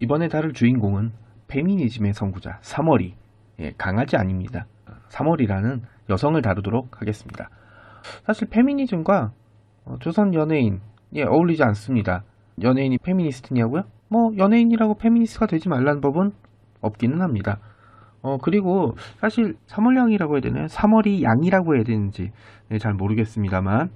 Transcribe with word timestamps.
이번에 0.00 0.28
다룰 0.28 0.52
주인공은 0.54 1.12
페미니즘의 1.48 2.14
선구자 2.14 2.58
3월이 2.62 3.12
예, 3.60 3.72
강아지 3.76 4.16
아닙니다. 4.16 4.66
3월이라는 5.10 5.82
여성을 6.08 6.40
다루도록 6.40 7.00
하겠습니다. 7.00 7.50
사실 8.24 8.48
페미니즘과 8.48 9.32
어, 9.84 9.96
조선 10.00 10.32
연예인 10.32 10.80
예, 11.14 11.22
어울리지 11.22 11.62
않습니다. 11.62 12.24
연예인이 12.62 12.96
페미니스트냐고요? 12.98 13.82
뭐 14.08 14.32
연예인이라고 14.36 14.94
페미니스트가 14.94 15.46
되지 15.46 15.68
말라는 15.68 16.00
법은 16.00 16.32
없기는 16.80 17.20
합니다. 17.20 17.58
어 18.22 18.38
그리고 18.38 18.96
사실 19.18 19.56
3월양이라고 19.66 20.32
해야 20.32 20.40
되나요? 20.40 20.66
3월이 20.66 21.22
양이라고 21.22 21.76
해야 21.76 21.84
되는지 21.84 22.32
예, 22.70 22.78
잘 22.78 22.94
모르겠습니다만 22.94 23.90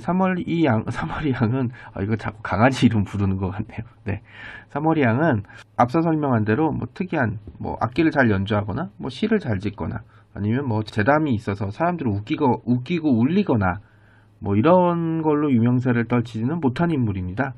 3월이 0.00 0.64
양, 0.64 0.84
3월이 0.86 1.40
양은 1.40 1.70
아, 1.94 2.02
이거 2.02 2.16
자꾸 2.16 2.38
강아지 2.42 2.86
이름 2.86 3.04
부르는 3.04 3.36
것 3.36 3.50
같네요. 3.50 3.80
네, 4.04 4.22
3월이 4.70 5.00
양은 5.00 5.42
앞서 5.76 6.02
설명한 6.02 6.44
대로 6.44 6.72
뭐 6.72 6.88
특이한 6.92 7.38
뭐 7.58 7.76
악기를 7.80 8.10
잘 8.10 8.30
연주하거나 8.30 8.90
뭐 8.96 9.10
시를 9.10 9.38
잘 9.38 9.58
짓거나 9.58 10.02
아니면 10.34 10.66
뭐 10.66 10.82
재담이 10.82 11.34
있어서 11.34 11.70
사람들을 11.70 12.10
웃기고 12.10 12.62
웃기고 12.64 13.18
울리거나 13.18 13.80
뭐 14.38 14.56
이런 14.56 15.22
걸로 15.22 15.52
유명세를 15.52 16.06
떨치지는 16.06 16.60
못한 16.60 16.90
인물입니다. 16.90 17.54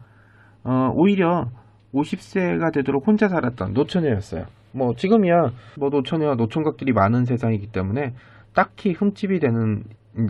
어, 0.65 0.93
오히려 0.95 1.49
50세가 1.95 2.73
되도록 2.73 3.07
혼자 3.07 3.29
살았던 3.29 3.73
노처녀였어요. 3.75 4.47
뭐 4.73 4.95
지금이야 4.95 5.53
뭐 5.79 5.91
노처녀와 5.91 6.37
노총각들이 6.37 6.93
많은 6.93 7.25
세상이기 7.25 7.69
때문에 7.69 8.15
딱히 8.55 8.93
흠집이 8.93 9.39
되는 9.39 9.85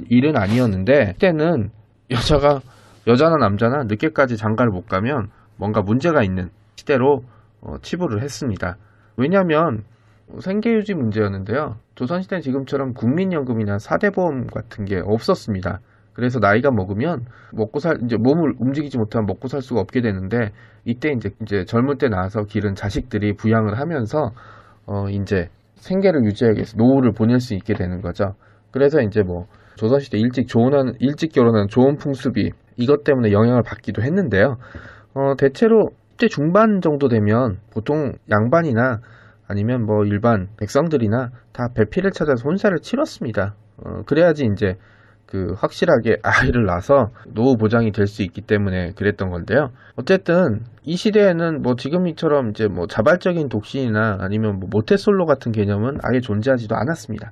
일은 0.09 0.37
아니었는데 0.37 1.13
그때는 1.13 1.71
여자가 2.13 2.61
여자나 3.07 3.37
남자나 3.37 3.85
늦게까지 3.85 4.37
장가를 4.37 4.71
못 4.71 4.87
가면 4.87 5.29
뭔가 5.57 5.83
문제가 5.83 6.23
있는 6.23 6.51
시대로 6.77 7.23
어, 7.61 7.79
치부를 7.81 8.23
했습니다. 8.23 8.77
왜냐하면 9.17 9.85
생계유지 10.39 10.95
문제였는데요. 10.95 11.77
조선시대는 11.95 12.43
지금처럼 12.43 12.95
국민연금이나 12.95 13.79
사대보험 13.79 14.47
같은 14.47 14.85
게 14.85 15.01
없었습니다. 15.05 15.81
그래서 16.15 16.39
나이가 16.39 16.71
먹으면 16.71 17.25
먹고 17.53 17.79
살 17.79 17.99
이제 18.03 18.17
몸을 18.17 18.55
움직이지 18.59 18.99
못하면 18.99 19.27
먹고 19.27 19.49
살 19.49 19.63
수가 19.63 19.81
없게 19.81 20.01
되는데 20.01 20.53
이때 20.85 21.11
이제 21.11 21.31
이제 21.43 21.65
젊을 21.65 21.97
때 21.97 22.09
나와서 22.09 22.45
기른 22.45 22.75
자식들이 22.75 23.35
부양을 23.35 23.79
하면서 23.79 24.31
어 24.87 25.09
이제 25.09 25.49
생계를 25.77 26.25
유지하기 26.25 26.57
위해서 26.57 26.77
노후를 26.77 27.13
보낼 27.13 27.41
수 27.41 27.55
있게 27.55 27.75
되는 27.75 28.01
거죠. 28.03 28.35
그래서 28.73 29.01
이제 29.01 29.23
뭐 29.23 29.47
조선시대 29.77 30.19
일찍 30.19 30.49
조혼한 30.49 30.95
일찍 31.01 31.33
결혼한 31.33 31.69
좋은 31.69 31.97
풍습이 31.97 32.51
이것 32.77 33.05
때문에 33.05 33.33
영향을 33.33 33.63
받기도 33.63 34.03
했는데요. 34.03 34.57
어 35.15 35.35
대체로 35.37 35.91
10대 36.23 36.31
중반 36.31 36.81
정도 36.81 37.09
되면 37.09 37.59
보통 37.73 38.13
양반이나 38.31 39.01
아니면 39.49 39.85
뭐 39.85 40.05
일반 40.05 40.49
백성들이나 40.57 41.31
다 41.53 41.69
배필을 41.75 42.13
찾아서 42.13 42.45
혼사를 42.45 42.79
치렀습니다. 42.81 43.55
어, 43.79 44.03
그래야지 44.07 44.49
이제 44.53 44.77
그 45.27 45.55
확실하게 45.57 46.19
아이를 46.23 46.65
낳아서 46.67 47.11
노후 47.35 47.57
보장이 47.57 47.91
될 47.91 48.07
수 48.07 48.23
있기 48.23 48.43
때문에 48.43 48.93
그랬던 48.93 49.31
건데요. 49.31 49.71
어쨌든 49.97 50.61
이 50.85 50.95
시대에는 50.97 51.63
뭐 51.63 51.75
지금처럼 51.75 52.51
이제 52.51 52.69
뭐 52.69 52.87
자발적인 52.87 53.49
독신이나 53.49 54.19
아니면 54.21 54.61
뭐 54.61 54.69
모태솔로 54.71 55.25
같은 55.27 55.51
개념은 55.51 55.99
아예 56.03 56.21
존재하지도 56.21 56.77
않았습니다. 56.77 57.31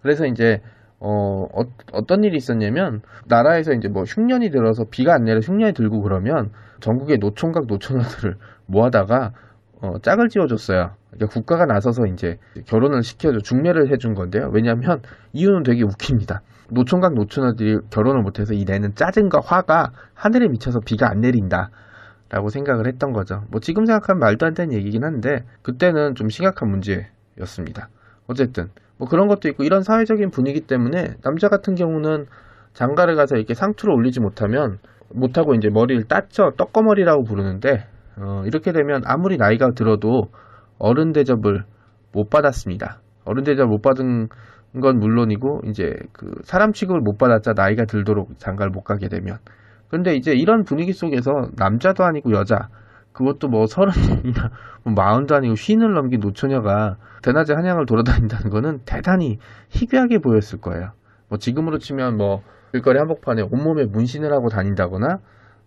그래서 0.00 0.26
이제 0.26 0.60
어, 1.00 1.46
어, 1.92 2.06
떤 2.06 2.24
일이 2.24 2.36
있었냐면 2.36 3.00
나라에서 3.26 3.72
이제 3.72 3.88
뭐 3.88 4.04
흉년이 4.04 4.50
들어서 4.50 4.84
비가 4.90 5.14
안 5.14 5.24
내려 5.24 5.40
흉년이 5.40 5.72
들고 5.72 6.02
그러면 6.02 6.50
전국의 6.80 7.18
노총각 7.18 7.66
노처녀들을 7.66 8.36
모아다가 8.66 9.32
어, 9.80 9.98
짝을 10.02 10.28
지어줬어요. 10.28 10.90
그러니까 11.10 11.32
국가가 11.32 11.64
나서서 11.64 12.06
이제 12.06 12.38
결혼을 12.66 13.02
시켜줘 13.02 13.38
중매를 13.38 13.90
해준 13.90 14.14
건데요. 14.14 14.50
왜냐하면 14.52 15.00
이유는 15.32 15.62
되게 15.62 15.82
웃깁니다. 15.82 16.42
노총각 16.70 17.14
노처녀들이 17.14 17.78
결혼을 17.90 18.22
못해서 18.22 18.52
이 18.52 18.64
내는 18.64 18.94
짜증과 18.94 19.40
화가 19.42 19.92
하늘에 20.14 20.48
미쳐서 20.48 20.80
비가 20.84 21.10
안 21.10 21.20
내린다. 21.20 21.70
라고 22.28 22.48
생각을 22.48 22.86
했던 22.86 23.12
거죠. 23.12 23.42
뭐 23.50 23.60
지금 23.60 23.86
생각하면 23.86 24.20
말도 24.20 24.46
안 24.46 24.54
되는 24.54 24.72
얘기긴 24.72 25.02
한데 25.02 25.44
그때는 25.62 26.14
좀 26.14 26.28
심각한 26.28 26.70
문제였습니다. 26.70 27.88
어쨌든 28.28 28.68
뭐 29.00 29.08
그런 29.08 29.28
것도 29.28 29.48
있고 29.48 29.64
이런 29.64 29.82
사회적인 29.82 30.28
분위기 30.28 30.60
때문에 30.60 31.14
남자 31.22 31.48
같은 31.48 31.74
경우는 31.74 32.26
장가를 32.74 33.16
가서 33.16 33.36
이렇게 33.36 33.54
상투를 33.54 33.94
올리지 33.94 34.20
못하면 34.20 34.78
못하고 35.08 35.54
이제 35.54 35.70
머리를 35.70 36.04
따쳐 36.04 36.52
떡거머리라고 36.58 37.24
부르는데 37.24 37.86
어, 38.18 38.42
이렇게 38.44 38.72
되면 38.72 39.00
아무리 39.06 39.38
나이가 39.38 39.70
들어도 39.74 40.24
어른 40.78 41.12
대접을 41.12 41.64
못 42.12 42.28
받았습니다. 42.28 43.00
어른 43.24 43.42
대접 43.44 43.66
못 43.68 43.80
받은 43.80 44.28
건 44.82 44.98
물론이고 44.98 45.62
이제 45.64 45.94
그 46.12 46.32
사람 46.44 46.72
취급을 46.72 47.00
못 47.00 47.16
받았자 47.16 47.54
나이가 47.56 47.86
들도록 47.86 48.38
장가를 48.38 48.70
못 48.70 48.82
가게 48.82 49.08
되면 49.08 49.38
근데 49.88 50.14
이제 50.14 50.32
이런 50.32 50.64
분위기 50.64 50.92
속에서 50.92 51.32
남자도 51.56 52.04
아니고 52.04 52.32
여자 52.32 52.68
그것도 53.12 53.48
뭐 53.48 53.66
서른이나 53.66 54.50
뭐 54.84 54.94
마흔도 54.94 55.34
아니고 55.34 55.56
쉰을 55.56 55.92
넘긴 55.94 56.20
노처녀가 56.20 56.96
대낮에 57.22 57.54
한양을 57.54 57.86
돌아다닌다는 57.86 58.50
거는 58.50 58.80
대단히 58.84 59.38
희귀하게 59.70 60.18
보였을 60.18 60.60
거예요. 60.60 60.92
뭐 61.28 61.38
지금으로 61.38 61.78
치면 61.78 62.16
뭐 62.16 62.42
길거리 62.72 62.98
한복판에 62.98 63.42
온몸에 63.42 63.84
문신을 63.84 64.32
하고 64.32 64.48
다닌다거나 64.48 65.18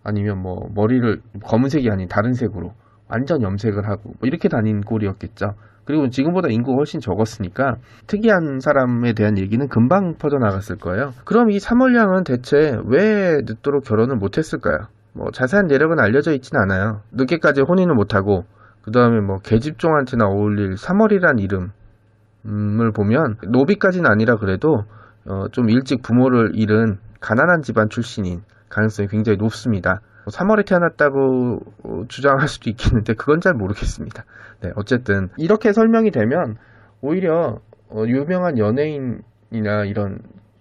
아니면 0.03 0.41
뭐 0.41 0.69
머리를 0.73 1.21
검은색이 1.43 1.89
아닌 1.89 2.07
다른 2.07 2.33
색으로 2.33 2.73
완전 3.07 3.41
염색을 3.41 3.87
하고 3.87 4.13
뭐 4.19 4.27
이렇게 4.27 4.49
다닌 4.49 4.81
꼴이었겠죠. 4.81 5.53
그리고 5.85 6.09
지금보다 6.09 6.47
인구가 6.49 6.77
훨씬 6.77 6.99
적었으니까 7.01 7.75
특이한 8.07 8.59
사람에 8.61 9.13
대한 9.13 9.37
얘기는 9.37 9.65
금방 9.67 10.15
퍼져나갔을 10.15 10.77
거예요. 10.77 11.13
그럼 11.25 11.51
이 11.51 11.59
삼월량은 11.59 12.23
대체 12.23 12.77
왜 12.85 13.41
늦도록 13.43 13.83
결혼을 13.83 14.15
못했을까요? 14.15 14.87
뭐 15.13 15.31
자세한 15.31 15.67
내력은 15.67 15.99
알려져 15.99 16.33
있진 16.33 16.57
않아요. 16.57 17.01
늦게까지 17.11 17.61
혼인을 17.61 17.93
못하고 17.95 18.45
그 18.81 18.91
다음에 18.91 19.21
뭐 19.21 19.39
계집종한테나 19.39 20.25
어울릴 20.25 20.75
3월이란 20.75 21.39
이름을 21.39 22.91
보면 22.93 23.37
노비까지는 23.47 24.09
아니라 24.09 24.35
그래도 24.37 24.83
어, 25.25 25.47
좀 25.51 25.69
일찍 25.69 26.01
부모를 26.01 26.51
잃은 26.55 26.97
가난한 27.21 27.61
집안 27.61 27.89
출신인 27.89 28.41
가능성이 28.69 29.07
굉장히 29.07 29.37
높습니다. 29.37 30.01
3월에 30.25 30.65
태어났다고 30.65 31.59
주장할 32.07 32.47
수도 32.47 32.69
있겠는데 32.69 33.13
그건 33.13 33.39
잘 33.39 33.53
모르겠습니다. 33.53 34.23
네, 34.61 34.71
어쨌든 34.75 35.29
이렇게 35.37 35.73
설명이 35.73 36.11
되면 36.11 36.57
오히려 37.01 37.59
어, 37.89 38.03
유명한 38.07 38.57
연예인이나 38.57 39.85
이런 39.85 40.19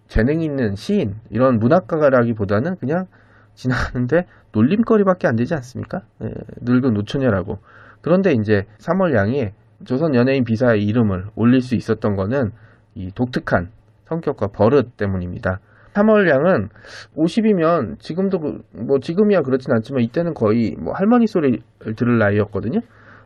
재능 0.09 0.43
있는 0.43 0.75
시인 0.77 1.17
이런 1.31 1.59
문학가라기보다는 1.59 2.77
그냥 2.77 3.07
지나가는데 3.55 4.27
놀림거리밖에 4.53 5.29
안 5.29 5.37
되지 5.37 5.55
않습니까? 5.55 6.03
네, 6.19 6.29
늙은 6.63 6.95
노처녀라고. 6.95 7.59
그런데 8.01 8.33
이제 8.33 8.65
3월 8.79 9.15
양이 9.17 9.51
조선 9.85 10.15
연예인 10.15 10.45
비사의 10.45 10.85
이름을 10.85 11.27
올릴 11.35 11.61
수 11.61 11.75
있었던 11.75 12.17
거는 12.17 12.51
이 12.95 13.11
독특한 13.15 13.71
성격과 14.05 14.49
버릇 14.49 14.97
때문입니다. 14.97 15.61
3월 15.95 16.29
양은 16.29 16.69
50이면 17.17 17.99
지금도 17.99 18.39
그, 18.39 18.63
뭐 18.73 18.99
지금이야 18.99 19.43
그렇진 19.43 19.73
않지만 19.73 20.03
이때는 20.03 20.35
거의 20.35 20.75
뭐 20.79 20.95
할머니 20.95 21.27
소리를 21.27 21.61
들을 21.97 22.19
나이였거든요. 22.19 22.81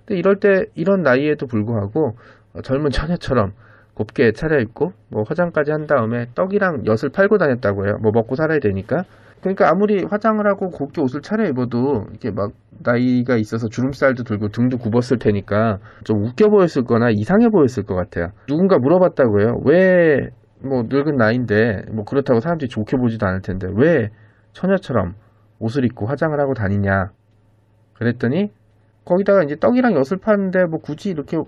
근데 0.04 0.18
이럴 0.18 0.36
때 0.36 0.66
이런 0.74 1.02
나이에도 1.02 1.46
불구하고 1.46 2.16
젊은 2.62 2.90
처녀처럼 2.90 3.52
곱게 3.94 4.32
차려입고 4.32 4.92
뭐 5.10 5.22
화장까지 5.26 5.70
한 5.70 5.86
다음에 5.86 6.26
떡이랑 6.34 6.84
엿을 6.86 7.10
팔고 7.12 7.38
다녔다고 7.38 7.86
해요. 7.86 7.96
뭐 8.02 8.12
먹고 8.12 8.34
살아야 8.34 8.58
되니까. 8.58 9.04
그러니까 9.54 9.70
아무리 9.70 10.04
화장을 10.04 10.44
하고 10.46 10.70
곱게 10.70 11.00
옷을 11.00 11.20
차려 11.22 11.46
입어도 11.48 12.06
이렇게 12.10 12.30
막 12.30 12.52
나이가 12.82 13.36
있어서 13.36 13.68
주름살도 13.68 14.24
들고 14.24 14.48
등도 14.48 14.78
굽었을 14.78 15.18
테니까 15.18 15.78
좀 16.04 16.24
웃겨 16.24 16.48
보였을 16.48 16.82
거나 16.84 17.10
이상해 17.10 17.48
보였을 17.48 17.84
것 17.84 17.94
같아요. 17.94 18.32
누군가 18.48 18.78
물어봤다고 18.78 19.40
해요. 19.40 19.60
왜 19.64 20.30
뭐 20.62 20.84
늙은 20.88 21.16
나이인데 21.16 21.84
뭐 21.92 22.04
그렇다고 22.04 22.40
사람들이 22.40 22.68
좋게 22.68 22.96
보지도 22.96 23.26
않을 23.26 23.40
텐데 23.42 23.68
왜 23.74 24.10
처녀처럼 24.52 25.14
옷을 25.58 25.84
입고 25.84 26.06
화장을 26.06 26.38
하고 26.38 26.54
다니냐 26.54 27.10
그랬더니 27.94 28.50
거기다가 29.04 29.42
이제 29.44 29.56
떡이랑 29.56 29.94
엿을 29.94 30.18
파는데 30.20 30.64
뭐 30.66 30.80
굳이 30.80 31.10
이렇게 31.10 31.38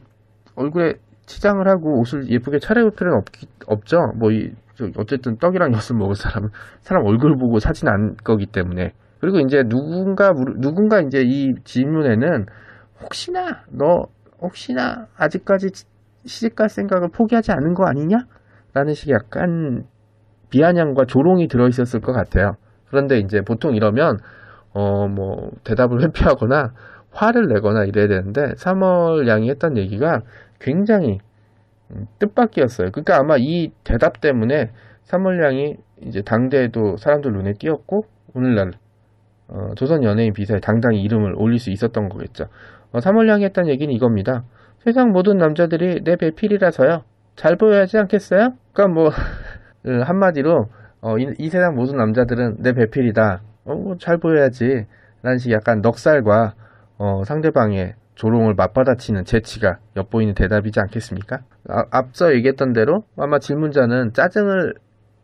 얼굴에 0.54 0.94
치장을 1.28 1.66
하고 1.68 2.00
옷을 2.00 2.28
예쁘게 2.28 2.58
차려입을 2.58 2.92
필요는 2.92 3.18
없, 3.18 3.24
없죠. 3.66 3.98
뭐 4.16 4.32
이, 4.32 4.50
어쨌든 4.96 5.36
떡이랑 5.36 5.72
엿을 5.72 5.98
먹을 5.98 6.14
사람은 6.14 6.48
사람 6.80 7.04
얼굴 7.04 7.36
보고 7.36 7.58
사진 7.58 7.88
안 7.88 8.16
거기 8.24 8.46
때문에 8.46 8.92
그리고 9.20 9.38
이제 9.40 9.62
누군가 9.64 10.32
누군가 10.58 11.00
이제 11.00 11.22
이 11.24 11.52
질문에는 11.64 12.46
혹시나 13.02 13.62
너 13.70 14.06
혹시나 14.40 15.06
아직까지 15.16 15.68
시집갈 16.24 16.68
생각을 16.68 17.08
포기하지 17.12 17.52
않은 17.52 17.74
거 17.74 17.84
아니냐? 17.86 18.18
라는 18.72 18.94
식의 18.94 19.14
약간 19.14 19.84
비아냥과 20.50 21.04
조롱이 21.06 21.48
들어있었을 21.48 22.00
것 22.00 22.12
같아요. 22.12 22.54
그런데 22.88 23.18
이제 23.18 23.40
보통 23.40 23.74
이러면 23.74 24.18
어 24.72 25.08
뭐 25.08 25.50
대답을 25.64 26.02
회피하거나 26.02 26.72
화를 27.10 27.48
내거나 27.48 27.84
이래야 27.84 28.08
되는데 28.08 28.52
3월 28.54 29.26
양이 29.28 29.50
했던 29.50 29.76
얘기가 29.76 30.22
굉장히 30.60 31.18
음, 31.90 32.06
뜻밖이었어요. 32.18 32.90
그러니까 32.90 33.18
아마 33.18 33.36
이 33.38 33.70
대답 33.84 34.20
때문에 34.20 34.70
3월 35.06 35.42
양이 35.42 35.76
이제 36.02 36.22
당대에도 36.22 36.96
사람들 36.96 37.32
눈에 37.32 37.54
띄었고 37.58 38.04
오늘날 38.34 38.72
어, 39.48 39.74
조선 39.76 40.04
연예인 40.04 40.32
비사에 40.32 40.60
당당히 40.60 41.02
이름을 41.02 41.34
올릴 41.36 41.58
수 41.58 41.70
있었던 41.70 42.08
거겠죠. 42.08 42.44
어, 42.92 42.98
3월 42.98 43.28
양이 43.28 43.44
했던 43.44 43.68
얘기는 43.68 43.92
이겁니다. 43.92 44.44
세상 44.80 45.10
모든 45.10 45.38
남자들이 45.38 46.02
내 46.04 46.16
배필이라서요. 46.16 47.02
잘 47.36 47.56
보여야지 47.56 47.98
않겠어요? 47.98 48.52
그러니까 48.72 48.94
뭐그 48.94 50.00
한마디로 50.04 50.66
어, 51.00 51.18
이, 51.18 51.26
이, 51.38 51.48
세상 51.48 51.74
모든 51.74 51.96
남자들은 51.96 52.56
내 52.58 52.72
배필이다. 52.72 53.40
어, 53.64 53.74
뭐잘 53.74 54.18
보여야지. 54.18 54.86
라는 55.22 55.38
식 55.38 55.52
약간 55.52 55.80
넉살과 55.80 56.54
어, 56.98 57.22
상대방의 57.24 57.94
조롱을 58.16 58.54
맞받아치는 58.54 59.24
재치가 59.24 59.78
엿보이는 59.96 60.34
대답이지 60.34 60.80
않겠습니까? 60.80 61.38
아, 61.68 61.84
앞서 61.90 62.34
얘기했던 62.34 62.72
대로 62.72 63.04
아마 63.16 63.38
질문자는 63.38 64.12
짜증을 64.12 64.74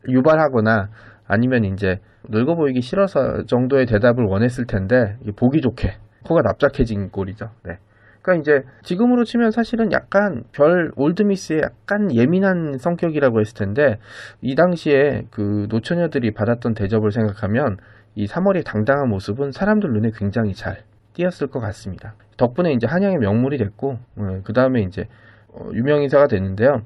유발하거나 0.09 0.91
아니면 1.27 1.65
이제 1.65 1.99
늙어 2.29 2.55
보이기 2.55 2.81
싫어서 2.81 3.45
정도의 3.47 3.87
대답을 3.87 4.25
원했을 4.25 4.67
텐데 4.67 5.17
보기 5.37 5.61
좋게 5.61 5.95
코가 6.25 6.43
납작해진 6.43 7.11
꼴이죠. 7.11 7.51
네. 7.65 7.79
그러니까 8.23 8.41
이제 8.41 8.67
지금으로 8.83 9.25
치면 9.25 9.51
사실은 9.51 9.93
약간 9.93 10.45
별 10.53 10.93
올드미스의 10.97 11.61
약간 11.63 12.15
예민한 12.15 12.79
성격이라고 12.79 13.41
했을 13.41 13.55
텐데 13.55 13.99
이 14.41 14.55
당시에 14.55 15.25
그 15.31 15.67
노처녀들이 15.69 16.33
받았던 16.33 16.73
대접을 16.75 17.11
생각하면 17.11 17.77
이 18.15 18.27
3월의 18.27 18.65
당당한 18.65 19.11
모습은 19.11 19.51
사람들 19.53 19.91
눈에 19.93 20.11
굉장히 20.15 20.55
잘 20.55 20.85
띄었을 21.15 21.49
것 21.49 21.61
같습니다. 21.61 22.15
덕분에 22.37 22.73
이제 22.73 22.87
한양의 22.87 23.19
명물이 23.19 23.59
됐고 23.59 23.99
네, 24.17 24.41
그 24.45 24.53
다음에 24.53 24.83
이제 24.83 25.09
어, 25.49 25.71
유명인사가 25.73 26.27
됐는데요. 26.27 26.83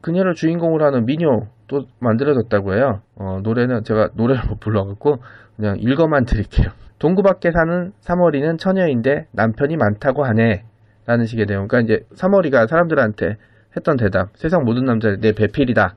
그녀를 0.00 0.34
주인공으로 0.34 0.84
하는 0.84 1.04
미녀도 1.04 1.86
만들어졌다고 2.00 2.74
해요. 2.74 3.02
어, 3.16 3.40
노래는 3.42 3.84
제가 3.84 4.10
노래를 4.14 4.42
못 4.48 4.60
불러갖고 4.60 5.18
그냥 5.56 5.76
읽어만 5.78 6.24
드릴게요. 6.24 6.70
동구 6.98 7.22
밖에 7.22 7.50
사는 7.50 7.92
3월이는 8.00 8.58
처녀인데 8.58 9.26
남편이 9.32 9.76
많다고 9.76 10.24
하네. 10.24 10.64
라는 11.04 11.26
식의 11.26 11.46
내용. 11.46 11.66
그러니까 11.66 11.94
이제 11.94 12.06
3월이가 12.14 12.68
사람들한테 12.68 13.36
했던 13.76 13.96
대답. 13.96 14.36
세상 14.36 14.62
모든 14.64 14.84
남자들 14.84 15.20
내 15.20 15.32
배필이다. 15.32 15.96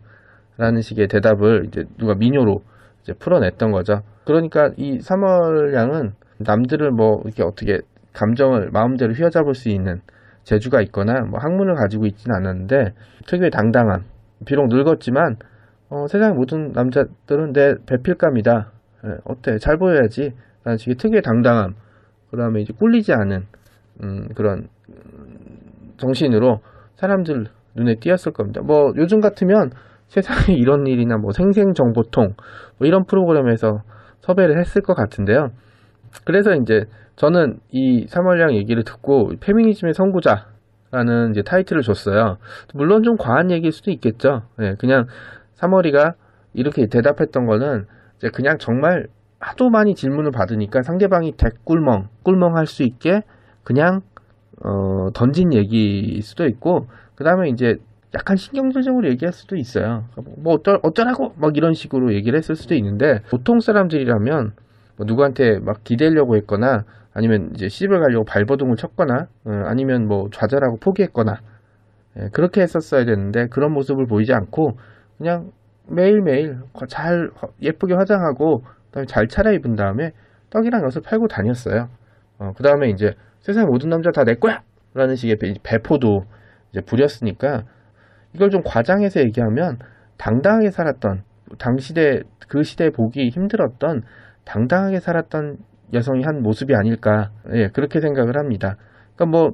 라는 0.57 0.81
식의 0.81 1.07
대답을 1.07 1.65
이제 1.67 1.83
누가 1.97 2.15
미녀로 2.15 2.63
이제 3.03 3.13
풀어냈던 3.13 3.71
거죠. 3.71 4.01
그러니까 4.25 4.71
이 4.77 4.97
3월 4.97 5.73
양은 5.75 6.13
남들을 6.39 6.91
뭐 6.91 7.21
이렇게 7.25 7.43
어떻게 7.43 7.79
감정을 8.13 8.69
마음대로 8.71 9.13
휘어잡을 9.13 9.53
수 9.53 9.69
있는 9.69 10.01
재주가 10.43 10.81
있거나 10.83 11.21
뭐 11.21 11.39
학문을 11.39 11.75
가지고 11.75 12.05
있지는 12.05 12.35
않았는데 12.35 12.93
특유의 13.27 13.51
당당함. 13.51 14.03
비록 14.45 14.67
늙었지만 14.67 15.37
어, 15.89 16.07
세상의 16.07 16.35
모든 16.35 16.71
남자들은 16.71 17.53
내 17.53 17.75
배필감이다. 17.85 18.71
예, 19.05 19.09
어때? 19.25 19.57
잘 19.57 19.77
보여야지. 19.77 20.33
라는 20.63 20.77
식의 20.77 20.95
특유의 20.95 21.21
당당함. 21.21 21.73
그 22.31 22.37
다음에 22.37 22.61
이제 22.61 22.73
꿀리지 22.73 23.13
않은 23.13 23.45
음, 24.03 24.27
그런 24.35 24.67
정신으로 25.97 26.59
사람들 26.95 27.45
눈에 27.75 27.95
띄었을 27.99 28.33
겁니다. 28.33 28.61
뭐 28.61 28.91
요즘 28.97 29.19
같으면 29.19 29.71
세상에 30.07 30.55
이런 30.57 30.87
일이나 30.87 31.17
뭐 31.17 31.31
생생정보통 31.31 32.33
뭐 32.77 32.87
이런 32.87 33.05
프로그램에서 33.05 33.81
섭외를 34.21 34.59
했을 34.59 34.81
것 34.81 34.95
같은데요. 34.95 35.49
그래서 36.23 36.55
이제 36.55 36.85
저는 37.15 37.59
이 37.71 38.05
사월량 38.07 38.53
얘기를 38.53 38.83
듣고 38.83 39.33
페미니즘의 39.39 39.93
선구자라는 39.93 41.31
이제 41.31 41.41
타이틀을 41.43 41.81
줬어요. 41.81 42.37
물론 42.73 43.03
좀 43.03 43.17
과한 43.17 43.51
얘기일 43.51 43.71
수도 43.71 43.91
있겠죠. 43.91 44.43
네, 44.57 44.75
그냥 44.75 45.07
사월이가 45.53 46.15
이렇게 46.53 46.87
대답했던 46.87 47.45
거는 47.45 47.85
이제 48.17 48.29
그냥 48.29 48.57
정말 48.57 49.07
하도 49.39 49.69
많이 49.69 49.95
질문을 49.95 50.31
받으니까 50.31 50.81
상대방이 50.81 51.33
대꿀멍, 51.33 52.07
꿀멍할 52.23 52.65
수 52.67 52.83
있게 52.83 53.21
그냥 53.63 54.01
어, 54.63 55.09
던진 55.13 55.53
얘기일 55.53 56.21
수도 56.23 56.45
있고 56.47 56.87
그 57.15 57.23
다음에 57.23 57.49
이제 57.49 57.77
약간 58.13 58.37
신경질적으로 58.37 59.09
얘기할 59.09 59.33
수도 59.33 59.57
있어요. 59.57 60.05
뭐 60.37 60.55
어쩌, 60.55 60.79
어쩌라고 60.81 61.33
막 61.37 61.57
이런 61.57 61.73
식으로 61.73 62.13
얘기를 62.13 62.37
했을 62.37 62.55
수도 62.55 62.73
있는데 62.75 63.21
보통 63.29 63.59
사람들이라면 63.59 64.53
뭐 64.97 65.05
누구한테 65.05 65.59
막 65.59 65.83
기대려고 65.83 66.35
했거나 66.37 66.83
아니면 67.13 67.51
이제 67.53 67.67
시집을 67.69 67.99
가려고 67.99 68.25
발버둥을 68.25 68.75
쳤거나 68.75 69.27
어, 69.45 69.51
아니면 69.65 70.07
뭐 70.07 70.29
좌절하고 70.31 70.77
포기했거나 70.77 71.37
예, 72.17 72.29
그렇게 72.31 72.61
했었어야 72.61 73.05
되는데 73.05 73.47
그런 73.47 73.73
모습을 73.73 74.05
보이지 74.05 74.33
않고 74.33 74.77
그냥 75.17 75.51
매일매일 75.87 76.59
잘 76.87 77.29
예쁘게 77.61 77.93
화장하고 77.93 78.63
그다음에 78.87 79.05
잘 79.05 79.27
차려입은 79.27 79.75
다음에 79.75 80.11
떡이랑 80.49 80.81
엿을 80.83 81.01
팔고 81.03 81.27
다녔어요. 81.27 81.89
어, 82.39 82.51
그 82.55 82.63
다음에 82.63 82.89
이제 82.89 83.13
세상의 83.41 83.67
모든 83.67 83.89
남자 83.89 84.11
다 84.11 84.23
내 84.23 84.35
거야! 84.35 84.61
라는 84.93 85.15
식의 85.15 85.37
배포도 85.63 86.23
이제 86.71 86.81
부렸으니까 86.81 87.63
이걸 88.33 88.49
좀 88.49 88.61
과장해서 88.63 89.19
얘기하면 89.21 89.77
당당하게 90.17 90.71
살았던 90.71 91.23
당시대 91.59 92.21
그 92.47 92.63
시대에 92.63 92.89
보기 92.89 93.29
힘들었던 93.29 94.03
당당하게 94.45 94.99
살았던 94.99 95.57
여성이 95.93 96.23
한 96.23 96.41
모습이 96.41 96.75
아닐까 96.75 97.31
예, 97.51 97.69
그렇게 97.69 97.99
생각을 97.99 98.37
합니다. 98.37 98.77
그러니까 99.15 99.25
뭐 99.25 99.53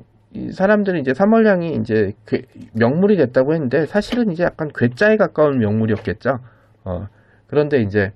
사람들이 0.51 1.01
이제 1.01 1.13
삼월량이 1.13 1.75
이제 1.75 2.13
명물이 2.73 3.17
됐다고 3.17 3.53
했는데 3.53 3.85
사실은 3.85 4.31
이제 4.31 4.43
약간 4.43 4.69
괴짜에 4.73 5.17
가까운 5.17 5.59
명물이었겠죠. 5.59 6.39
어, 6.85 7.07
그런데 7.47 7.81
이제 7.81 8.11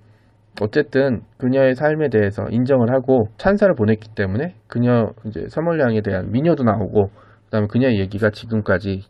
어쨌든 0.62 1.24
그녀의 1.38 1.75
삶에 1.75 2.10
대해서 2.10 2.48
인정을 2.50 2.89
하고 2.91 3.29
찬사를 3.38 3.74
보냈기 3.75 4.10
때문에 4.15 4.55
그녀 4.67 5.12
이제 5.25 5.48
서멀량에 5.50 6.01
대한 6.01 6.32
미녀도 6.32 6.63
나오고 6.63 7.10
그다음에 7.46 7.67
그녀의 7.67 8.00
얘기가 8.00 8.29
지금까지 8.29 9.03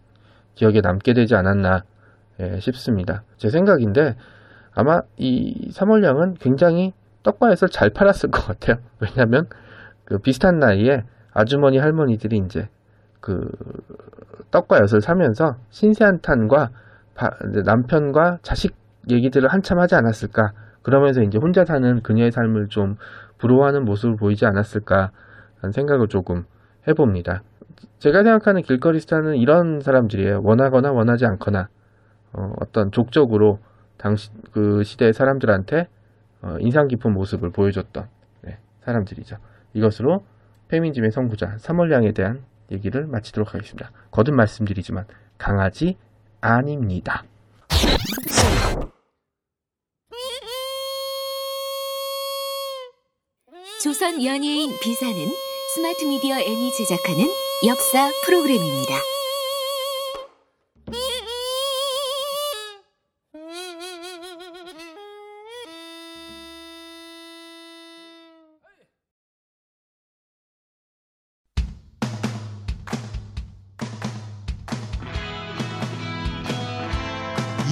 기억에 0.56 0.82
남게 0.82 1.14
되지 1.14 1.36
않았나 1.36 1.84
예, 2.40 2.60
싶습니다. 2.60 3.24
제 3.38 3.50
생각인데 3.50 4.16
아마 4.74 5.02
이 5.18 5.70
사멀량은 5.72 6.36
굉장히 6.36 6.94
엿을 7.32 7.70
잘 7.70 7.90
팔았을 7.90 8.32
것 8.32 8.46
같아요. 8.46 8.78
왜냐하면 9.00 9.48
그 10.04 10.20
비슷한 10.20 10.60
나이에 10.60 11.04
아주머니 11.34 11.78
할머니들이 11.78 12.38
이제 12.38 12.70
그 13.20 13.50
떡과 14.52 14.78
엿을 14.78 15.02
사면서 15.02 15.58
신세한 15.70 16.22
탄과 16.22 16.70
남편과 17.66 18.40
자식 18.42 18.76
얘기들을 19.10 19.50
한참 19.50 19.80
하지 19.80 19.96
않았을까 19.96 20.54
그러면서 20.82 21.22
이제 21.22 21.38
혼자 21.38 21.66
사는 21.66 22.02
그녀의 22.02 22.32
삶을 22.32 22.68
좀 22.70 22.98
부러워하는 23.38 23.86
모습을 23.86 24.18
보이지 24.18 24.46
않았을까 24.46 25.12
하는 25.60 25.72
생각을 25.72 26.08
조금 26.08 26.46
해봅니다. 26.88 27.42
제가 28.00 28.24
생각하는 28.24 28.62
길거리 28.62 29.00
스타는 29.00 29.36
이런 29.36 29.82
사람들이에요. 29.82 30.42
원하거나 30.44 30.92
원하지 30.92 31.26
않거나 31.26 31.70
어, 32.34 32.54
떤 32.72 32.92
족적으로 32.92 33.60
당시 33.98 34.30
그 34.52 34.84
시대의 34.84 35.14
사람들한테 35.14 35.88
어, 35.88 35.95
인상 36.60 36.88
깊은 36.88 37.12
모습을 37.14 37.52
보여줬던 37.52 38.08
네, 38.42 38.58
사람들이죠. 38.84 39.38
이것으로 39.74 40.26
페미니즘의 40.68 41.12
선구자 41.12 41.58
3월량에 41.58 42.14
대한 42.16 42.44
얘기를 42.72 43.06
마치도록 43.08 43.54
하겠습니다. 43.54 43.92
거듭 44.12 44.34
말씀드리지만 44.36 45.06
강아지 45.38 45.98
아닙니다. 46.42 47.24
조선 53.84 54.24
연예인 54.24 54.72
비사는 54.82 55.16
스마트 55.76 56.06
미디어 56.06 56.38
N이 56.40 56.72
제작하는 56.72 57.28
역사 57.68 58.10
프로그램입니다. 58.26 59.15